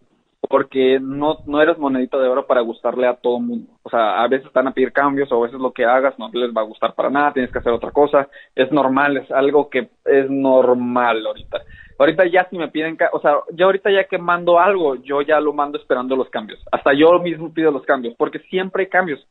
[0.55, 3.73] porque no, no eres monedita de oro para gustarle a todo mundo.
[3.83, 6.29] O sea, a veces están a pedir cambios o a veces lo que hagas no
[6.31, 8.29] les va a gustar para nada, tienes que hacer otra cosa.
[8.55, 11.61] Es normal, es algo que es normal ahorita.
[11.99, 15.41] Ahorita ya si me piden, o sea, yo ahorita ya que mando algo, yo ya
[15.41, 16.63] lo mando esperando los cambios.
[16.71, 19.27] Hasta yo mismo pido los cambios, porque siempre hay cambios,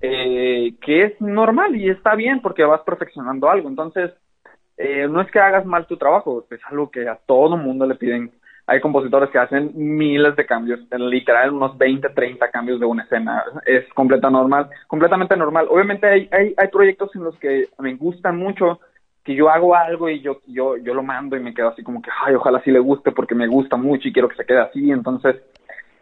[0.00, 3.68] eh, que es normal y está bien porque vas perfeccionando algo.
[3.68, 4.12] Entonces,
[4.76, 7.96] eh, no es que hagas mal tu trabajo, es algo que a todo mundo le
[7.96, 8.30] piden
[8.68, 13.42] hay compositores que hacen miles de cambios, literal unos 20, 30 cambios de una escena.
[13.64, 15.66] Es completa normal, completamente normal.
[15.70, 18.78] Obviamente hay, hay, hay proyectos en los que me gustan mucho,
[19.24, 22.02] que yo hago algo y yo, yo, yo lo mando y me quedo así como
[22.02, 24.60] que, ay, ojalá sí le guste porque me gusta mucho y quiero que se quede
[24.60, 24.90] así.
[24.90, 25.36] Entonces,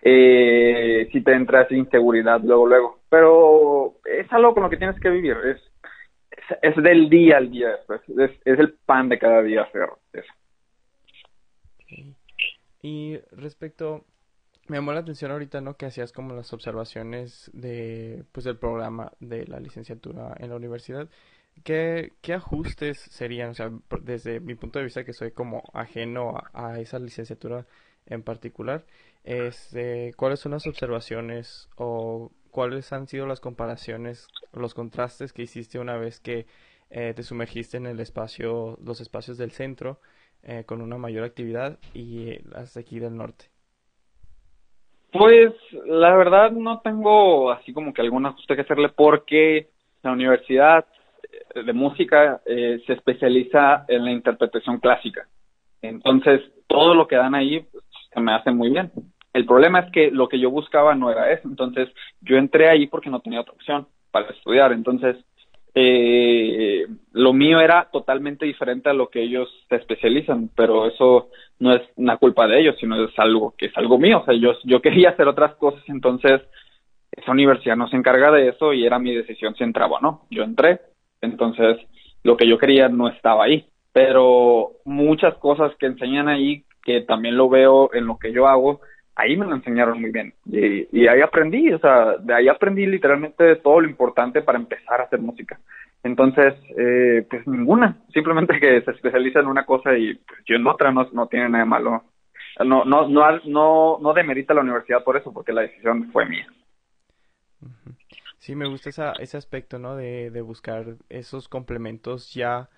[0.02, 2.98] eh, si te entra esa inseguridad luego, luego.
[3.08, 5.36] Pero es algo con lo que tienes que vivir.
[5.44, 5.62] Es,
[6.62, 7.76] es, del día al día.
[7.86, 8.00] Pues.
[8.08, 10.32] Es, es el pan de cada día hacer eso.
[12.86, 14.04] Y respecto,
[14.68, 15.76] me llamó la atención ahorita, ¿no?
[15.76, 21.08] Que hacías como las observaciones de, pues, del programa de la licenciatura en la universidad.
[21.64, 23.50] ¿Qué, qué ajustes serían?
[23.50, 23.72] O sea,
[24.02, 27.66] desde mi punto de vista que soy como ajeno a, esa licenciatura
[28.06, 28.86] en particular,
[29.24, 35.80] este, ¿cuáles son las observaciones o cuáles han sido las comparaciones, los contrastes que hiciste
[35.80, 36.46] una vez que
[36.90, 39.98] eh, te sumergiste en el espacio, los espacios del centro
[40.48, 43.46] eh, con una mayor actividad y las aquí del norte?
[45.10, 45.52] Pues
[45.86, 49.70] la verdad no tengo así como que algún ajuste que hacerle porque
[50.02, 50.86] la universidad
[51.54, 55.26] eh, de música eh, se especializa en la interpretación clásica.
[55.82, 58.92] Entonces, todo lo que dan ahí pues, se me hace muy bien.
[59.32, 61.48] El problema es que lo que yo buscaba no era eso.
[61.48, 61.88] Entonces,
[62.20, 64.72] yo entré ahí porque no tenía otra opción para estudiar.
[64.72, 65.16] Entonces,
[65.78, 71.74] eh, lo mío era totalmente diferente a lo que ellos se especializan, pero eso no
[71.74, 74.20] es una culpa de ellos, sino es algo que es algo mío.
[74.22, 76.40] O sea, yo, yo quería hacer otras cosas, entonces
[77.12, 80.22] esa universidad no se encarga de eso y era mi decisión si entraba o no.
[80.30, 80.80] Yo entré,
[81.20, 81.76] entonces
[82.22, 87.36] lo que yo quería no estaba ahí, pero muchas cosas que enseñan ahí, que también
[87.36, 88.80] lo veo en lo que yo hago,
[89.16, 93.56] ahí me lo enseñaron muy bien y, ahí aprendí, o sea, de ahí aprendí literalmente
[93.56, 95.58] todo lo importante para empezar a hacer música.
[96.02, 100.66] Entonces, eh, pues ninguna, simplemente que se especializa en una cosa y pues, yo en
[100.66, 102.04] otra no, no tiene nada de malo.
[102.64, 106.46] No, no, no, no, no demerita la universidad por eso, porque la decisión fue mía.
[108.38, 109.96] Sí, me gusta esa, ese aspecto, ¿no?
[109.96, 112.68] De, de buscar esos complementos ya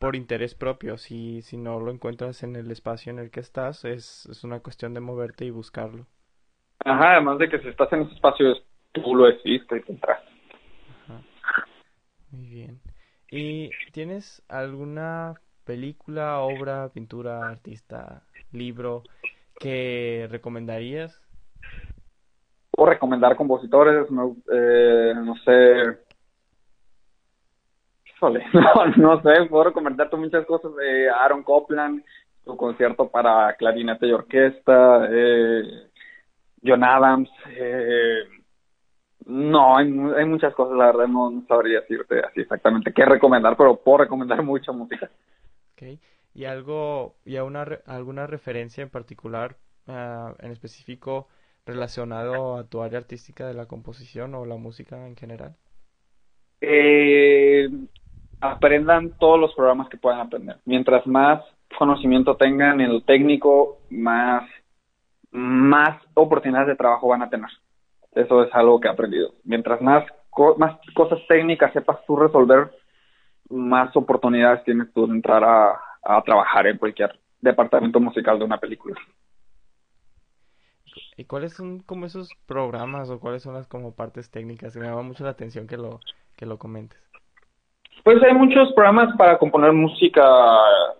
[0.00, 0.98] por interés propio.
[0.98, 4.60] Si, si no lo encuentras en el espacio en el que estás, es, es una
[4.60, 6.06] cuestión de moverte y buscarlo.
[6.84, 8.54] Ajá, además de que si estás en ese espacio,
[8.92, 10.22] tú lo decidiste y te entras.
[12.30, 12.80] Muy bien.
[13.30, 19.02] ¿Y tienes alguna película, obra, pintura, artista, libro
[19.58, 21.20] que recomendarías?
[22.70, 26.05] Puedo recomendar compositores, no, eh, no sé,
[28.52, 32.02] no, no sé, puedo recomendarte muchas cosas de Aaron Copland,
[32.44, 35.62] su concierto para clarinete y orquesta, eh,
[36.64, 38.24] John Adams, eh,
[39.26, 43.76] no, hay, hay, muchas cosas, la verdad no, sabría decirte así exactamente qué recomendar, pero
[43.76, 45.10] puedo recomendar mucha música.
[45.72, 45.98] Okay.
[46.32, 49.56] ¿Y algo, y una, alguna referencia en particular,
[49.88, 51.28] uh, en específico,
[51.64, 55.56] relacionado a tu área artística de la composición o la música en general?
[56.60, 57.68] Eh,
[58.40, 60.56] aprendan todos los programas que puedan aprender.
[60.64, 61.42] Mientras más
[61.78, 64.48] conocimiento tengan en lo técnico, más,
[65.30, 67.50] más oportunidades de trabajo van a tener.
[68.12, 69.34] Eso es algo que he aprendido.
[69.44, 70.04] Mientras más,
[70.58, 72.70] más cosas técnicas sepas tú resolver,
[73.50, 78.58] más oportunidades tienes tú de entrar a, a trabajar en cualquier departamento musical de una
[78.58, 78.96] película.
[81.16, 84.76] ¿Y cuáles son como esos programas o cuáles son las como partes técnicas?
[84.76, 86.00] Me llama mucho la atención que lo,
[86.36, 86.98] que lo comentes.
[88.02, 90.22] Pues hay muchos programas para componer música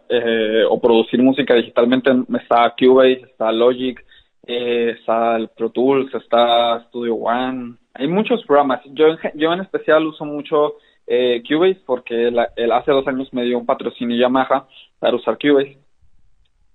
[0.08, 2.10] eh, o producir música digitalmente.
[2.40, 4.04] Está Cubase, está Logic,
[4.46, 7.74] eh, está el Pro Tools, está Studio One.
[7.94, 8.80] Hay muchos programas.
[8.86, 10.74] Yo, yo en especial uso mucho
[11.06, 14.66] eh, Cubase porque el, hace dos años me dio un patrocinio Yamaha
[14.98, 15.78] para usar Cubase.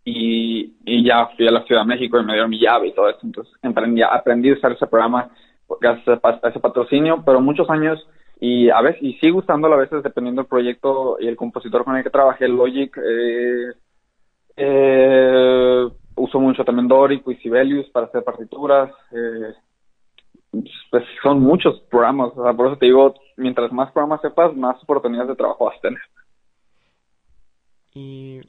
[0.03, 2.93] Y, y ya fui a la Ciudad de México y me dieron mi llave y
[2.93, 3.19] todo eso.
[3.23, 5.29] Entonces aprendí, aprendí a usar ese programa
[5.79, 8.05] gracias a ese patrocinio, pero muchos años
[8.43, 11.95] y a veces, y sigue usando a veces dependiendo del proyecto y el compositor con
[11.95, 13.71] el que trabajé, Logic, eh,
[14.57, 19.53] eh, uso mucho también Doric y Sibelius para hacer partituras, eh,
[20.89, 24.81] pues son muchos programas, o sea, por eso te digo, mientras más programas sepas, más
[24.81, 26.01] oportunidades de trabajo vas a tener.
[27.93, 28.41] Y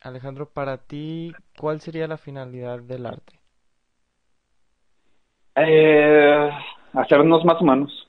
[0.00, 3.34] Alejandro, para ti, ¿cuál sería la finalidad del arte?
[5.54, 6.50] Eh,
[6.94, 8.08] hacernos más humanos.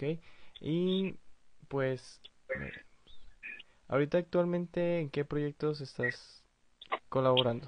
[0.00, 0.18] Ok,
[0.62, 1.14] y
[1.68, 2.22] pues,
[3.86, 6.42] ahorita actualmente, ¿en qué proyectos estás
[7.10, 7.66] colaborando?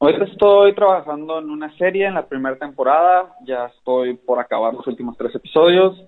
[0.00, 4.86] Ahorita estoy trabajando en una serie en la primera temporada, ya estoy por acabar los
[4.86, 6.02] últimos tres episodios.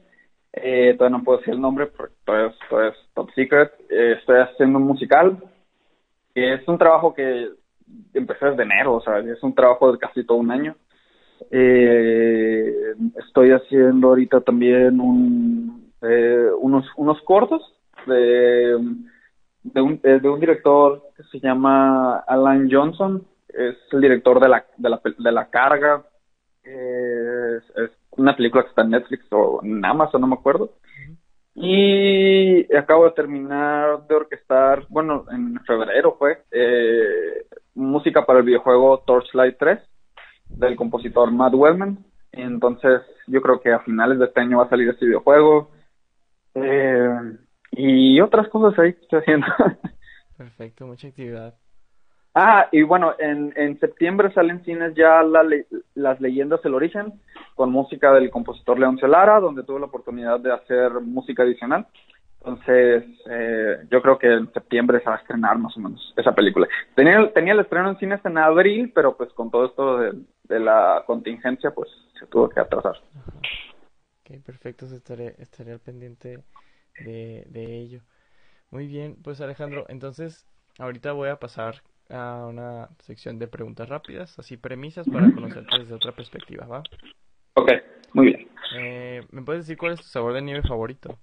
[0.54, 2.54] Eh, todavía no puedo decir el nombre porque todavía,
[2.88, 3.70] es top secret.
[3.90, 5.36] Eh, estoy haciendo un musical.
[6.34, 7.50] Es un trabajo que
[8.14, 10.74] empecé desde enero, o sea, es un trabajo de casi todo un año.
[11.50, 12.27] Eh,
[13.38, 17.62] estoy haciendo ahorita también un, eh, unos, unos cortos
[18.04, 18.76] de,
[19.62, 23.24] de, un, eh, de un director que se llama Alan Johnson.
[23.48, 26.04] Es el director de la, de la, de la carga.
[26.64, 30.72] es, es una película que está en Netflix o en Amazon, no me acuerdo.
[31.54, 38.98] Y acabo de terminar de orquestar, bueno, en febrero fue, eh, música para el videojuego
[39.06, 39.78] Torchlight 3
[40.48, 42.07] del compositor Matt Wellman.
[42.32, 45.70] Entonces, yo creo que a finales de este año va a salir este videojuego.
[46.54, 47.36] Eh,
[47.72, 49.46] y otras cosas ahí que estoy haciendo.
[50.36, 51.54] Perfecto, mucha actividad.
[52.34, 55.22] Ah, y bueno, en, en septiembre salen cines ya
[55.94, 57.14] las leyendas del origen,
[57.56, 61.86] con música del compositor León Celara, donde tuve la oportunidad de hacer música adicional.
[62.40, 66.32] Entonces, eh, yo creo que en septiembre se va a estrenar más o menos esa
[66.32, 66.68] película.
[66.94, 71.02] Tenía, tenía el estreno en cines en abril, pero pues con todo esto de, la
[71.06, 72.96] contingencia, pues se tuvo que atrasar.
[74.20, 76.42] Ok, perfecto, estaré, estaré al pendiente
[76.98, 78.00] de, de ello.
[78.70, 80.46] Muy bien, pues Alejandro, entonces
[80.78, 85.94] ahorita voy a pasar a una sección de preguntas rápidas, así premisas para conocerte desde
[85.94, 86.82] otra perspectiva, ¿va?
[87.54, 87.72] Ok,
[88.12, 88.48] muy bien.
[88.76, 91.16] Eh, ¿Me puedes decir cuál es tu sabor de nieve favorito?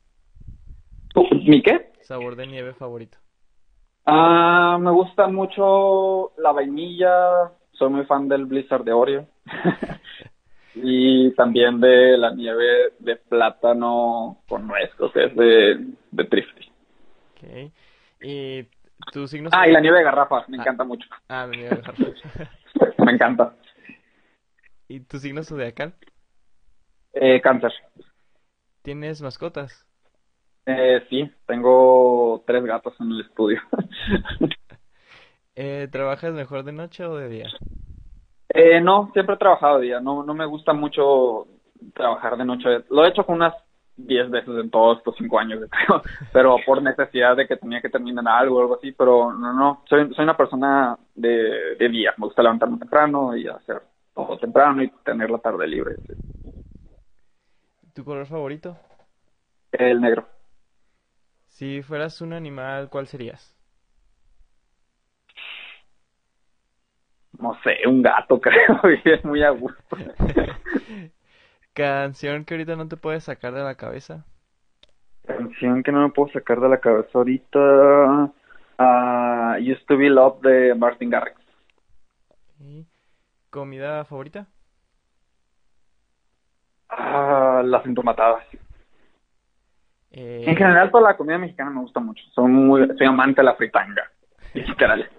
[1.32, 1.92] ¿Mi qué?
[2.02, 3.18] Sabor de nieve favorito.
[4.06, 9.28] Ah, me gusta mucho la vainilla, soy muy fan del Blizzard de Oreo.
[10.76, 16.72] y también de la nieve de plátano con nuez, que es de, de Trifty.
[17.32, 17.72] Ok.
[18.22, 18.68] ¿Y
[19.12, 20.62] tu signo Ah, y la nieve de garrafa, me ah.
[20.62, 21.08] encanta mucho.
[21.30, 22.04] Ah, la nieve de garrafa.
[23.06, 23.56] me encanta.
[24.88, 25.96] ¿Y tu signo zodiacal?
[27.14, 27.72] Eh, cáncer.
[28.82, 29.86] ¿Tienes mascotas?
[30.66, 33.62] Eh, sí, tengo tres gatos en el estudio.
[35.56, 37.48] eh, ¿Trabajas mejor de noche o de día?
[38.56, 40.00] Eh, no, siempre he trabajado día.
[40.00, 41.46] No, no me gusta mucho
[41.94, 42.86] trabajar de noche.
[42.90, 43.54] Lo he hecho con unas
[43.98, 46.02] diez veces en todos estos cinco años, creo.
[46.34, 48.94] Pero por necesidad de que tenía que terminar algo o algo así.
[48.94, 49.84] Pero no, no.
[49.90, 52.14] Soy, soy una persona de, de día.
[52.18, 53.82] Me gusta levantarme temprano y hacer
[54.14, 55.96] todo temprano y tener la tarde libre.
[57.94, 58.78] ¿Tu color favorito?
[59.72, 60.26] El negro.
[61.48, 63.54] Si fueras un animal, ¿cuál serías?
[67.40, 69.98] No sé, un gato, creo, y es muy a gusto.
[71.74, 74.26] ¿Canción que ahorita no te puedes sacar de la cabeza?
[75.26, 78.32] Canción que no me puedo sacar de la cabeza ahorita.
[78.78, 81.40] Uh, Used to Be Love de Martin Garrix.
[83.50, 84.48] ¿Comida favorita?
[86.90, 88.44] Ah, las entomatadas.
[90.12, 92.24] Eh, en general, toda la comida mexicana me gusta mucho.
[92.34, 94.10] Soy, muy, soy amante de la fritanga.
[94.68, 95.10] Literal.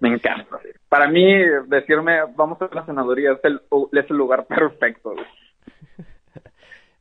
[0.00, 0.58] me encanta.
[0.88, 1.24] Para mí,
[1.66, 3.60] decirme, vamos a la senaduría es el,
[3.92, 5.14] es el lugar perfecto.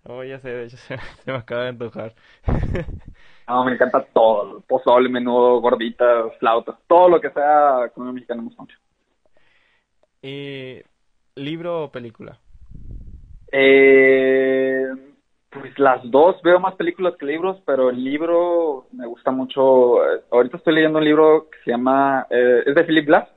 [0.04, 2.16] Oh, ya sé, de hecho se, me acaba de antojar.
[3.48, 4.62] no, me encanta todo.
[4.62, 6.76] Pozole, menudo, gorditas, flautas.
[6.88, 8.76] Todo lo que sea comida mexicana me mucho.
[10.24, 10.84] Eh,
[11.36, 12.40] ¿Libro o película?
[13.52, 14.88] Eh
[15.52, 20.04] pues las dos, veo más películas que libros, pero el libro me gusta mucho.
[20.04, 23.28] Eh, ahorita estoy leyendo un libro que se llama, eh, es de Philip Glass,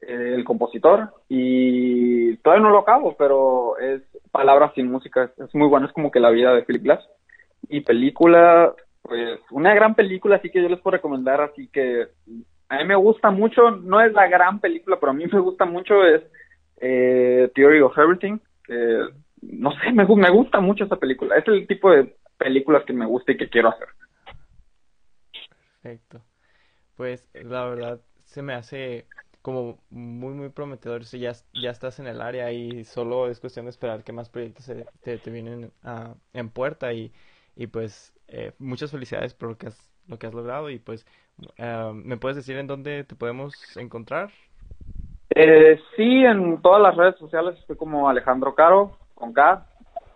[0.00, 4.02] eh, el compositor, y todavía no lo acabo, pero es
[4.32, 7.08] Palabras sin música, es muy bueno, es como que la vida de Philip Glass.
[7.68, 12.08] Y película, pues una gran película, así que yo les puedo recomendar, así que
[12.68, 15.64] a mí me gusta mucho, no es la gran película, pero a mí me gusta
[15.64, 16.22] mucho, es
[16.80, 18.38] Theory of Everything
[19.50, 21.36] no sé, me, me gusta mucho esa película.
[21.36, 23.88] Es el tipo de películas que me gusta y que quiero hacer.
[25.82, 26.22] Perfecto.
[26.96, 29.06] Pues la verdad se me hace
[29.42, 31.04] como muy, muy prometedor.
[31.04, 34.30] Si ya, ya estás en el área y solo es cuestión de esperar que más
[34.30, 34.70] proyectos
[35.02, 35.70] te, te, vienen
[36.32, 37.12] en puerta y,
[37.54, 41.06] y pues eh, muchas felicidades por lo que has, lo que has logrado y pues
[41.58, 44.30] eh, ¿me puedes decir en dónde te podemos encontrar?
[45.34, 49.66] Eh, sí, en todas las redes sociales estoy como Alejandro Caro, con K,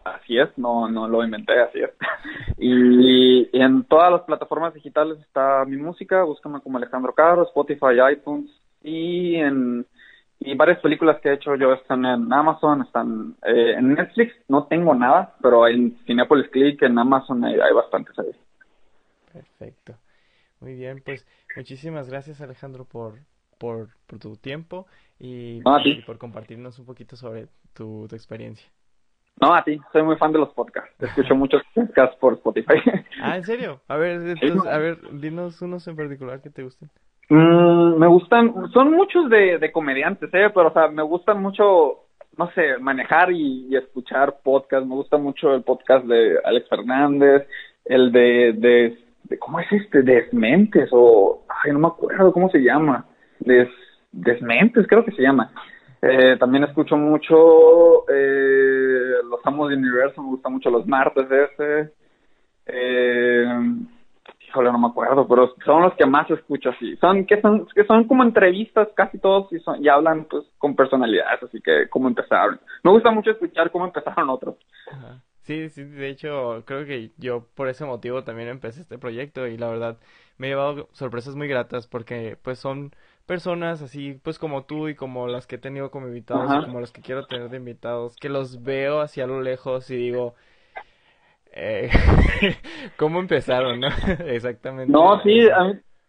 [0.04, 1.90] así es, no, no lo inventé, así es.
[2.60, 8.50] Y, en todas las plataformas digitales está mi música, búscame como Alejandro Caro, Spotify, iTunes
[8.82, 9.86] y en
[10.40, 14.66] y varias películas que he hecho yo están en Amazon, están eh, en Netflix, no
[14.66, 18.30] tengo nada, pero en Cinepolis Click, en Amazon hay, hay bastantes ahí.
[19.32, 19.94] Perfecto.
[20.60, 23.18] Muy bien, pues muchísimas gracias Alejandro por,
[23.58, 24.86] por, por tu tiempo
[25.18, 25.60] y,
[26.06, 28.68] por compartirnos un poquito sobre tu, tu experiencia.
[29.40, 30.90] No, a ti, soy muy fan de los podcasts.
[31.00, 32.80] Escucho muchos podcasts por Spotify.
[33.22, 33.80] Ah, ¿en serio?
[33.88, 36.90] A ver, entonces, a ver, dinos unos en particular que te gusten.
[37.28, 40.50] Mm, me gustan, son muchos de, de comediantes, ¿eh?
[40.54, 44.88] Pero, o sea, me gustan mucho, no sé, manejar y, escuchar podcasts.
[44.88, 47.46] Me gusta mucho el podcast de Alex Fernández,
[47.84, 50.02] el de, de, de ¿cómo es este?
[50.02, 53.06] Desmentes o, ay, no me acuerdo cómo se llama.
[53.40, 53.68] Des,
[54.10, 55.52] Desmentes, creo que se llama.
[56.00, 61.92] Eh, también escucho mucho eh, los Amos de Universo, me gustan mucho los martes ese.
[62.66, 63.46] Eh,
[64.48, 66.96] híjole, no me acuerdo, pero son los que más escucho así.
[66.96, 70.76] Son que son que son como entrevistas casi todos y, son, y hablan pues con
[70.76, 72.60] personalidades, así que cómo empezaron.
[72.84, 74.56] Me gusta mucho escuchar cómo empezaron otros.
[75.42, 79.56] Sí, sí, de hecho creo que yo por ese motivo también empecé este proyecto y
[79.56, 79.98] la verdad
[80.36, 82.92] me he llevado sorpresas muy gratas porque pues son
[83.28, 86.80] personas así pues como tú y como las que he tenido como invitados y como
[86.80, 90.34] las que quiero tener de invitados que los veo hacia lo lejos y digo
[91.52, 91.90] eh,
[92.96, 93.88] ¿Cómo empezaron, no?
[94.26, 94.92] Exactamente.
[94.92, 95.48] No, sí,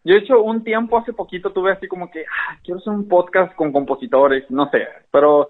[0.04, 3.08] yo he hecho un tiempo, hace poquito tuve así como que, ah, quiero hacer un
[3.08, 5.48] podcast con compositores, no sé, pero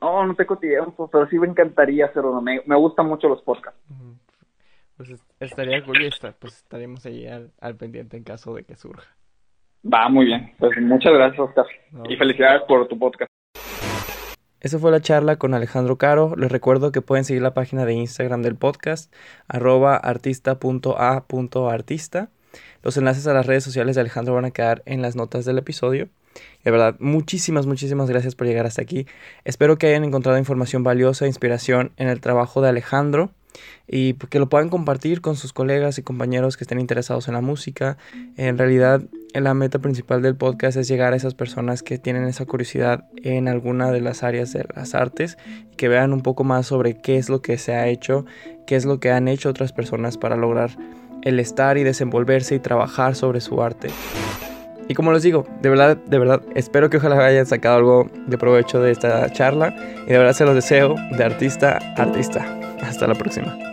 [0.00, 3.80] no, no tengo tiempo, pero sí me encantaría hacerlo, me, me gustan mucho los podcasts.
[4.96, 5.10] Pues
[5.40, 5.98] estaría cool
[6.38, 9.10] pues estaremos ahí al, pendiente en caso de que surja.
[9.84, 13.28] Va, muy bien, pues muchas gracias Oscar y pues felicidades por tu podcast.
[14.60, 16.36] Esa fue la charla con Alejandro Caro.
[16.36, 19.12] Les recuerdo que pueden seguir la página de Instagram del podcast,
[19.48, 22.28] arroba artista.a.artista.
[22.84, 25.58] Los enlaces a las redes sociales de Alejandro van a quedar en las notas del
[25.58, 26.08] episodio.
[26.62, 29.08] De verdad, muchísimas, muchísimas gracias por llegar hasta aquí.
[29.44, 33.30] Espero que hayan encontrado información valiosa e inspiración en el trabajo de Alejandro
[33.86, 37.40] y que lo puedan compartir con sus colegas y compañeros que estén interesados en la
[37.40, 37.98] música.
[38.36, 39.02] En realidad,
[39.34, 43.48] la meta principal del podcast es llegar a esas personas que tienen esa curiosidad en
[43.48, 45.36] alguna de las áreas de las artes
[45.72, 48.24] y que vean un poco más sobre qué es lo que se ha hecho,
[48.66, 50.76] qué es lo que han hecho otras personas para lograr
[51.22, 53.88] el estar y desenvolverse y trabajar sobre su arte.
[54.88, 58.36] Y como les digo, de verdad, de verdad, espero que ojalá hayan sacado algo de
[58.36, 59.74] provecho de esta charla
[60.06, 62.71] y de verdad se los deseo de artista a artista.
[62.82, 63.71] Hasta la próxima.